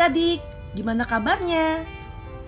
adik-adik, 0.00 0.40
gimana 0.72 1.04
kabarnya? 1.04 1.84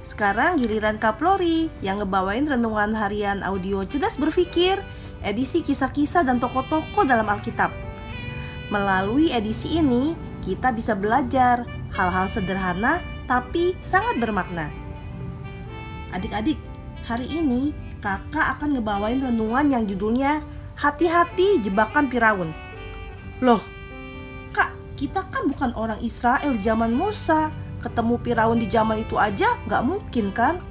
Sekarang 0.00 0.56
giliran 0.56 0.96
Kak 0.96 1.20
Flori 1.20 1.68
yang 1.84 2.00
ngebawain 2.00 2.48
renungan 2.48 2.96
harian 2.96 3.44
audio 3.44 3.84
cerdas 3.84 4.16
berpikir, 4.16 4.80
edisi 5.20 5.60
kisah-kisah 5.60 6.24
dan 6.24 6.40
tokoh-tokoh 6.40 7.04
dalam 7.04 7.28
Alkitab. 7.28 7.68
Melalui 8.72 9.36
edisi 9.36 9.76
ini, 9.76 10.16
kita 10.40 10.72
bisa 10.72 10.96
belajar 10.96 11.68
hal-hal 11.92 12.24
sederhana 12.32 13.04
tapi 13.28 13.76
sangat 13.84 14.16
bermakna. 14.16 14.72
Adik-adik, 16.16 16.56
hari 17.04 17.28
ini 17.28 17.76
kakak 18.00 18.56
akan 18.56 18.80
ngebawain 18.80 19.20
renungan 19.20 19.68
yang 19.68 19.84
judulnya 19.84 20.40
Hati-hati 20.72 21.60
Jebakan 21.60 22.08
Firaun. 22.08 22.56
Loh, 23.44 23.60
kita 25.02 25.26
kan 25.34 25.50
bukan 25.50 25.74
orang 25.74 25.98
Israel 25.98 26.54
zaman 26.62 26.94
Musa 26.94 27.50
ketemu 27.82 28.22
Firaun 28.22 28.62
di 28.62 28.70
zaman 28.70 29.02
itu 29.02 29.18
aja 29.18 29.58
nggak 29.66 29.82
mungkin 29.82 30.30
kan? 30.30 30.62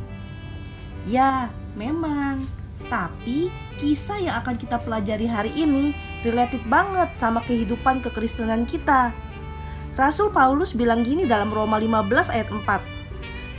Ya, 1.04 1.52
memang. 1.76 2.48
Tapi 2.88 3.52
kisah 3.84 4.24
yang 4.24 4.40
akan 4.40 4.56
kita 4.56 4.80
pelajari 4.80 5.28
hari 5.28 5.52
ini 5.52 5.92
related 6.24 6.64
banget 6.72 7.12
sama 7.12 7.44
kehidupan 7.44 8.00
kekristenan 8.00 8.64
kita. 8.64 9.12
Rasul 10.00 10.32
Paulus 10.32 10.72
bilang 10.72 11.04
gini 11.04 11.28
dalam 11.28 11.52
Roma 11.52 11.76
15 11.76 12.32
ayat 12.32 12.48
4. 12.48 12.80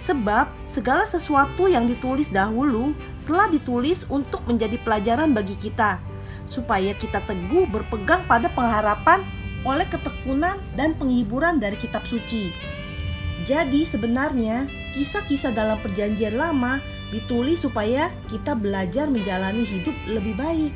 Sebab 0.01 0.49
segala 0.65 1.05
sesuatu 1.05 1.69
yang 1.69 1.85
ditulis 1.85 2.33
dahulu 2.33 2.97
telah 3.29 3.45
ditulis 3.53 4.09
untuk 4.09 4.41
menjadi 4.49 4.81
pelajaran 4.81 5.37
bagi 5.37 5.55
kita, 5.61 6.01
supaya 6.49 6.97
kita 6.97 7.21
teguh 7.29 7.69
berpegang 7.69 8.25
pada 8.25 8.49
pengharapan 8.51 9.23
oleh 9.63 9.87
ketekunan 9.87 10.59
dan 10.75 10.95
penghiburan 10.99 11.63
dari 11.63 11.79
kitab 11.79 12.03
suci. 12.07 12.51
Jadi 13.43 13.83
sebenarnya 13.83 14.71
kisah-kisah 14.95 15.51
dalam 15.51 15.79
perjanjian 15.83 16.39
lama 16.39 16.79
ditulis 17.11 17.63
supaya 17.63 18.11
kita 18.31 18.55
belajar 18.55 19.11
menjalani 19.11 19.67
hidup 19.67 19.95
lebih 20.07 20.35
baik. 20.39 20.73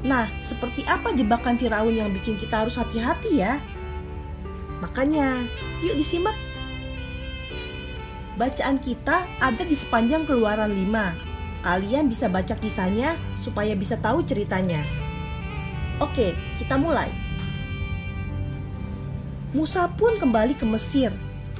Nah, 0.00 0.28
seperti 0.40 0.84
apa 0.88 1.12
jebakan 1.12 1.60
Firaun 1.60 1.92
yang 1.92 2.08
bikin 2.12 2.40
kita 2.40 2.64
harus 2.64 2.76
hati-hati 2.80 3.40
ya? 3.44 3.60
Makanya, 4.80 5.44
yuk 5.84 5.96
disimak. 6.00 6.36
Bacaan 8.40 8.80
kita 8.80 9.28
ada 9.36 9.60
di 9.60 9.76
sepanjang 9.76 10.24
keluaran 10.24 10.72
5. 10.72 11.12
Kalian 11.60 12.08
bisa 12.08 12.32
baca 12.32 12.56
kisahnya 12.56 13.20
supaya 13.36 13.76
bisa 13.76 14.00
tahu 14.00 14.24
ceritanya. 14.24 14.80
Oke, 16.00 16.32
kita 16.56 16.80
mulai. 16.80 17.29
Musa 19.50 19.90
pun 19.98 20.14
kembali 20.14 20.54
ke 20.54 20.62
Mesir 20.62 21.10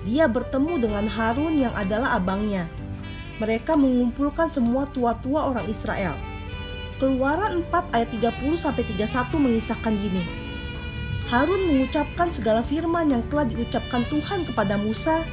dia 0.07 0.25
bertemu 0.31 0.81
dengan 0.81 1.05
Harun 1.11 1.61
yang 1.61 1.75
adalah 1.77 2.17
abangnya. 2.17 2.65
Mereka 3.43 3.77
mengumpulkan 3.77 4.49
semua 4.49 4.89
tua-tua 4.89 5.53
orang 5.53 5.67
Israel. 5.69 6.17
Keluaran 7.01 7.65
4 7.69 7.97
ayat 7.97 8.09
30 8.13 8.57
sampai 8.61 8.85
31 8.85 9.11
mengisahkan 9.41 9.95
gini. 9.97 10.23
Harun 11.29 11.67
mengucapkan 11.67 12.29
segala 12.31 12.61
firman 12.61 13.11
yang 13.13 13.23
telah 13.27 13.49
diucapkan 13.49 14.05
Tuhan 14.07 14.45
kepada 14.45 14.77
Musa 14.79 15.25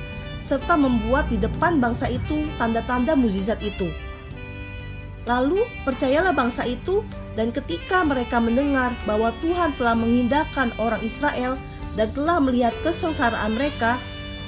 serta 0.47 0.79
membuat 0.79 1.27
di 1.27 1.35
depan 1.35 1.83
bangsa 1.83 2.07
itu 2.07 2.47
tanda-tanda 2.55 3.13
mukjizat 3.13 3.59
itu. 3.59 3.91
Lalu 5.27 5.67
percayalah 5.83 6.31
bangsa 6.31 6.63
itu 6.63 7.03
dan 7.35 7.51
ketika 7.51 8.01
mereka 8.07 8.39
mendengar 8.39 8.95
bahwa 9.03 9.35
Tuhan 9.43 9.75
telah 9.75 9.91
mengindahkan 9.91 10.71
orang 10.79 11.03
Israel 11.03 11.59
dan 11.97 12.13
telah 12.13 12.37
melihat 12.37 12.71
kesengsaraan 12.85 13.57
mereka, 13.57 13.97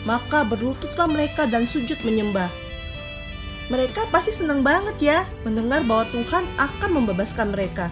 maka 0.06 0.46
berlututlah 0.46 1.10
mereka 1.10 1.50
dan 1.50 1.66
sujud 1.66 1.98
menyembah. 2.06 2.48
Mereka 3.74 4.10
pasti 4.14 4.34
senang 4.34 4.62
banget 4.62 4.98
ya 5.02 5.20
mendengar 5.42 5.82
bahwa 5.86 6.06
Tuhan 6.14 6.46
akan 6.58 6.90
membebaskan 6.90 7.54
mereka. 7.54 7.90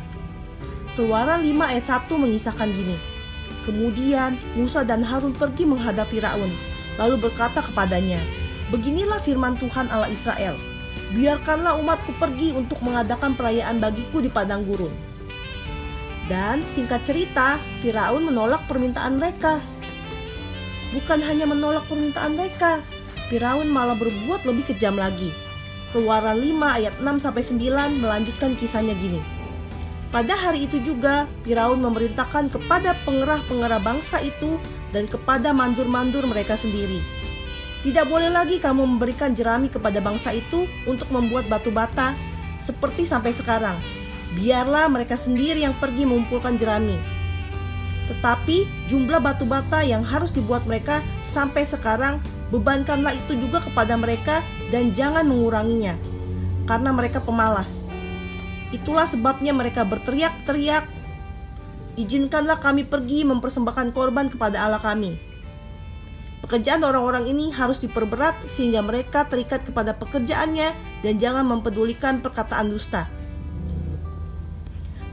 Keluaran 0.93 1.45
5 1.45 1.53
ayat 1.73 1.85
1 1.85 2.09
mengisahkan 2.09 2.69
gini. 2.73 2.97
Kemudian 3.65 4.39
Musa 4.55 4.81
dan 4.81 5.03
Harun 5.03 5.35
pergi 5.35 5.67
menghadap 5.67 6.07
Firaun, 6.09 6.49
lalu 6.97 7.29
berkata 7.29 7.61
kepadanya, 7.61 8.17
Beginilah 8.73 9.21
firman 9.21 9.53
Tuhan 9.59 9.91
Allah 9.93 10.09
Israel, 10.09 10.57
biarkanlah 11.13 11.77
umatku 11.79 12.15
pergi 12.17 12.57
untuk 12.57 12.81
mengadakan 12.81 13.37
perayaan 13.37 13.77
bagiku 13.77 14.19
di 14.23 14.31
padang 14.31 14.65
gurun. 14.65 15.06
Dan 16.27 16.63
singkat 16.67 17.07
cerita, 17.07 17.55
Firaun 17.79 18.27
menolak 18.27 18.67
permintaan 18.67 19.15
mereka 19.15 19.63
bukan 20.95 21.19
hanya 21.23 21.45
menolak 21.47 21.83
permintaan 21.91 22.39
mereka, 22.39 22.79
Firaun 23.27 23.67
malah 23.67 23.97
berbuat 23.97 24.47
lebih 24.47 24.71
kejam 24.71 24.95
lagi. 24.95 25.33
Keluaran 25.91 26.39
5 26.39 26.77
ayat 26.77 26.93
6 26.99 27.23
sampai 27.23 27.43
9 27.43 28.03
melanjutkan 28.03 28.55
kisahnya 28.55 28.95
gini. 28.99 29.19
Pada 30.07 30.39
hari 30.39 30.63
itu 30.63 30.79
juga 30.79 31.27
Firaun 31.43 31.83
memerintahkan 31.83 32.47
kepada 32.47 32.95
pengerah-pengerah 33.03 33.81
bangsa 33.83 34.23
itu 34.23 34.55
dan 34.95 35.03
kepada 35.03 35.51
mandur-mandur 35.51 36.23
mereka 36.23 36.55
sendiri. 36.55 37.03
Tidak 37.83 38.07
boleh 38.07 38.31
lagi 38.31 38.57
kamu 38.59 38.83
memberikan 38.97 39.35
jerami 39.35 39.67
kepada 39.67 39.99
bangsa 39.99 40.31
itu 40.31 40.67
untuk 40.87 41.07
membuat 41.11 41.47
batu 41.51 41.71
bata 41.71 42.15
seperti 42.63 43.03
sampai 43.03 43.35
sekarang. 43.35 43.75
Biarlah 44.37 44.85
mereka 44.85 45.17
sendiri 45.17 45.65
yang 45.65 45.73
pergi 45.81 46.05
mengumpulkan 46.05 46.61
jerami 46.61 47.17
tetapi 48.07 48.65
jumlah 48.87 49.19
batu 49.19 49.43
bata 49.43 49.83
yang 49.83 50.01
harus 50.01 50.31
dibuat 50.31 50.63
mereka 50.63 51.03
sampai 51.27 51.67
sekarang 51.67 52.23
bebankanlah 52.49 53.11
itu 53.11 53.35
juga 53.35 53.59
kepada 53.59 53.99
mereka 53.99 54.39
dan 54.71 54.95
jangan 54.95 55.27
menguranginya 55.27 55.99
karena 56.65 56.95
mereka 56.95 57.19
pemalas. 57.19 57.87
Itulah 58.71 59.07
sebabnya 59.07 59.55
mereka 59.55 59.83
berteriak-teriak, 59.87 60.87
"Izinkanlah 61.99 62.59
kami 62.59 62.87
pergi 62.87 63.27
mempersembahkan 63.27 63.91
korban 63.91 64.31
kepada 64.31 64.63
Allah 64.63 64.79
kami." 64.79 65.19
Pekerjaan 66.43 66.83
orang-orang 66.83 67.27
ini 67.27 67.51
harus 67.51 67.83
diperberat 67.83 68.47
sehingga 68.47 68.79
mereka 68.79 69.27
terikat 69.27 69.67
kepada 69.67 69.91
pekerjaannya 69.91 70.71
dan 71.03 71.13
jangan 71.19 71.43
mempedulikan 71.43 72.23
perkataan 72.23 72.71
dusta. 72.71 73.16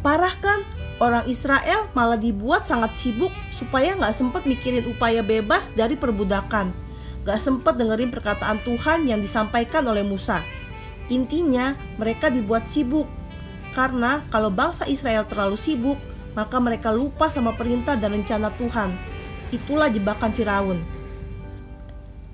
Parah 0.05 0.37
kan 0.37 0.61
Orang 1.03 1.27
Israel 1.27 1.91
malah 1.91 2.15
dibuat 2.15 2.71
sangat 2.71 2.95
sibuk 2.95 3.35
supaya 3.51 3.99
nggak 3.99 4.15
sempat 4.15 4.47
mikirin 4.47 4.87
upaya 4.87 5.27
bebas 5.27 5.75
dari 5.75 5.99
perbudakan. 5.99 6.71
Nggak 7.27 7.41
sempat 7.43 7.75
dengerin 7.75 8.15
perkataan 8.15 8.63
Tuhan 8.63 9.11
yang 9.11 9.19
disampaikan 9.19 9.83
oleh 9.91 10.07
Musa. 10.07 10.39
Intinya 11.11 11.75
mereka 11.99 12.31
dibuat 12.31 12.71
sibuk. 12.71 13.11
Karena 13.75 14.23
kalau 14.31 14.55
bangsa 14.55 14.87
Israel 14.87 15.27
terlalu 15.27 15.59
sibuk, 15.59 15.99
maka 16.39 16.63
mereka 16.63 16.95
lupa 16.95 17.27
sama 17.27 17.59
perintah 17.59 17.99
dan 17.99 18.15
rencana 18.15 18.55
Tuhan. 18.55 18.95
Itulah 19.51 19.91
jebakan 19.91 20.31
Firaun. 20.31 20.79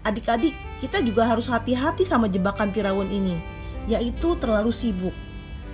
Adik-adik, 0.04 0.52
kita 0.84 1.00
juga 1.00 1.24
harus 1.24 1.48
hati-hati 1.48 2.04
sama 2.04 2.28
jebakan 2.28 2.76
Firaun 2.76 3.08
ini, 3.08 3.40
yaitu 3.88 4.36
terlalu 4.36 4.68
sibuk. 4.68 5.16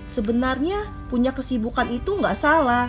Sebenarnya 0.07 0.87
punya 1.11 1.35
kesibukan 1.35 1.91
itu 1.91 2.15
nggak 2.15 2.39
salah. 2.39 2.87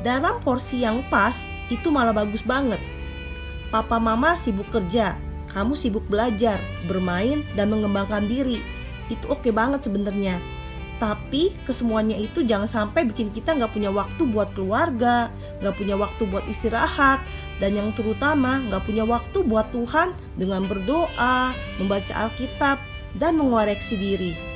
Dalam 0.00 0.40
porsi 0.40 0.80
yang 0.80 1.04
pas 1.12 1.36
itu 1.68 1.92
malah 1.92 2.16
bagus 2.16 2.40
banget. 2.40 2.80
Papa 3.70 4.00
mama 4.02 4.34
sibuk 4.34 4.66
kerja, 4.72 5.14
kamu 5.52 5.78
sibuk 5.78 6.02
belajar, 6.10 6.58
bermain, 6.90 7.46
dan 7.54 7.70
mengembangkan 7.70 8.26
diri. 8.26 8.58
Itu 9.12 9.30
oke 9.30 9.52
banget 9.54 9.86
sebenarnya. 9.86 10.42
Tapi 11.00 11.56
kesemuanya 11.64 12.18
itu 12.18 12.44
jangan 12.44 12.68
sampai 12.68 13.08
bikin 13.08 13.32
kita 13.32 13.56
nggak 13.56 13.72
punya 13.72 13.88
waktu 13.88 14.20
buat 14.28 14.52
keluarga, 14.52 15.32
nggak 15.64 15.76
punya 15.80 15.96
waktu 15.96 16.28
buat 16.28 16.44
istirahat, 16.44 17.24
dan 17.56 17.72
yang 17.72 17.88
terutama 17.96 18.60
nggak 18.68 18.84
punya 18.84 19.08
waktu 19.08 19.40
buat 19.40 19.72
Tuhan 19.72 20.12
dengan 20.36 20.68
berdoa, 20.68 21.56
membaca 21.80 22.12
Alkitab, 22.28 22.76
dan 23.16 23.40
mengoreksi 23.40 23.96
diri. 23.96 24.49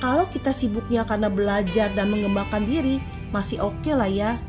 Kalau 0.00 0.24
kita 0.32 0.56
sibuknya 0.56 1.04
karena 1.04 1.28
belajar 1.28 1.92
dan 1.92 2.08
mengembangkan 2.08 2.64
diri, 2.64 3.04
masih 3.36 3.60
oke 3.60 3.76
okay 3.84 3.92
lah 3.92 4.08
ya. 4.08 4.40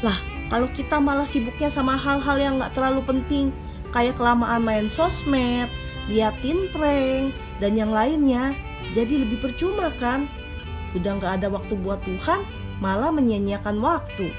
Lah, 0.00 0.16
kalau 0.48 0.64
kita 0.72 0.96
malah 0.96 1.28
sibuknya 1.28 1.68
sama 1.68 1.92
hal-hal 1.92 2.40
yang 2.40 2.56
gak 2.56 2.72
terlalu 2.72 3.04
penting, 3.04 3.52
kayak 3.92 4.16
kelamaan 4.16 4.64
main 4.64 4.88
sosmed, 4.88 5.68
liatin 6.08 6.72
prank, 6.72 7.36
dan 7.60 7.76
yang 7.76 7.92
lainnya, 7.92 8.56
jadi 8.96 9.28
lebih 9.28 9.44
percuma 9.44 9.92
kan? 10.00 10.24
Udah 10.96 11.20
gak 11.20 11.44
ada 11.44 11.52
waktu 11.52 11.76
buat 11.76 12.00
Tuhan, 12.08 12.40
malah 12.80 13.12
menyia-nyiakan 13.12 13.84
waktu. 13.84 14.32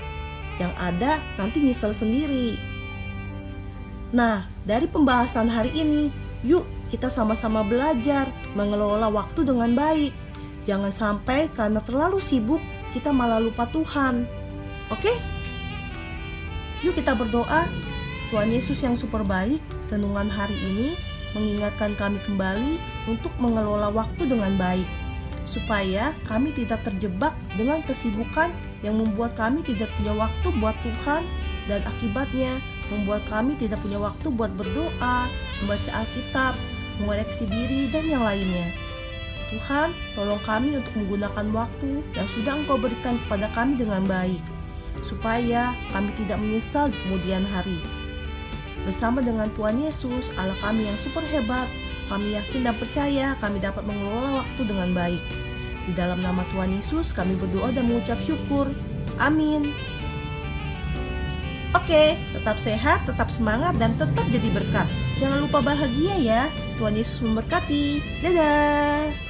Yang 0.57 0.73
ada 0.81 1.11
nanti 1.37 1.61
nyesel 1.61 1.93
sendiri. 1.93 2.57
Nah, 4.09 4.49
dari 4.65 4.89
pembahasan 4.89 5.45
hari 5.45 5.69
ini, 5.77 6.09
yuk 6.41 6.65
kita 6.89 7.05
sama-sama 7.05 7.61
belajar 7.61 8.33
mengelola 8.57 9.13
waktu 9.13 9.45
dengan 9.45 9.77
baik 9.77 10.09
Jangan 10.69 10.93
sampai 10.93 11.49
karena 11.57 11.81
terlalu 11.81 12.21
sibuk 12.21 12.61
kita 12.93 13.09
malah 13.09 13.41
lupa 13.41 13.65
Tuhan. 13.73 14.29
Oke? 14.93 15.17
Yuk 16.85 16.93
kita 16.93 17.17
berdoa. 17.17 17.65
Tuhan 18.29 18.53
Yesus 18.53 18.85
yang 18.85 18.93
super 18.93 19.25
baik, 19.25 19.57
renungan 19.89 20.29
hari 20.29 20.53
ini 20.53 20.93
mengingatkan 21.33 21.97
kami 21.97 22.21
kembali 22.21 22.77
untuk 23.09 23.33
mengelola 23.41 23.89
waktu 23.89 24.29
dengan 24.29 24.53
baik, 24.61 24.85
supaya 25.49 26.13
kami 26.29 26.53
tidak 26.53 26.85
terjebak 26.85 27.33
dengan 27.57 27.81
kesibukan 27.81 28.53
yang 28.85 29.01
membuat 29.01 29.33
kami 29.33 29.65
tidak 29.65 29.89
punya 29.97 30.13
waktu 30.13 30.47
buat 30.61 30.77
Tuhan 30.85 31.25
dan 31.65 31.81
akibatnya 31.89 32.61
membuat 32.93 33.25
kami 33.29 33.57
tidak 33.57 33.81
punya 33.81 33.97
waktu 34.01 34.29
buat 34.33 34.53
berdoa, 34.53 35.29
membaca 35.61 35.91
Alkitab, 35.93 36.53
mengoreksi 37.01 37.45
diri, 37.49 37.89
dan 37.89 38.05
yang 38.09 38.21
lainnya. 38.25 38.88
Tuhan, 39.49 39.89
tolong 40.13 40.41
kami 40.45 40.77
untuk 40.77 40.93
menggunakan 40.93 41.45
waktu 41.53 42.05
yang 42.13 42.27
sudah 42.37 42.53
Engkau 42.53 42.77
berikan 42.77 43.17
kepada 43.25 43.49
kami 43.57 43.81
dengan 43.81 44.05
baik, 44.05 44.41
supaya 45.01 45.73
kami 45.89 46.13
tidak 46.21 46.37
menyesal 46.37 46.87
di 46.89 46.97
kemudian 47.09 47.41
hari. 47.49 47.81
Bersama 48.85 49.19
dengan 49.19 49.49
Tuhan 49.57 49.81
Yesus, 49.81 50.29
Allah 50.37 50.55
kami 50.61 50.85
yang 50.85 50.97
super 51.01 51.25
hebat, 51.33 51.67
kami 52.07 52.37
yakin 52.37 52.65
dan 52.65 52.75
percaya 52.77 53.27
kami 53.37 53.57
dapat 53.61 53.85
mengelola 53.85 54.45
waktu 54.45 54.61
dengan 54.65 54.89
baik. 54.93 55.21
Di 55.89 55.93
dalam 55.97 56.21
nama 56.21 56.45
Tuhan 56.53 56.77
Yesus, 56.77 57.09
kami 57.13 57.33
berdoa 57.37 57.73
dan 57.73 57.89
mengucap 57.89 58.21
syukur. 58.21 58.69
Amin. 59.17 59.73
Oke, 61.73 62.17
tetap 62.33 62.57
sehat, 62.57 63.05
tetap 63.05 63.29
semangat, 63.29 63.77
dan 63.77 63.93
tetap 63.97 64.25
jadi 64.33 64.49
berkat. 64.53 64.89
Jangan 65.21 65.45
lupa 65.45 65.61
bahagia 65.61 66.15
ya. 66.17 66.41
Tuhan 66.81 66.97
Yesus 66.97 67.21
memberkati. 67.21 68.01
Dadah. 68.25 69.28